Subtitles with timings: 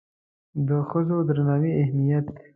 [0.67, 2.25] د ښځو د درناوي اهمیت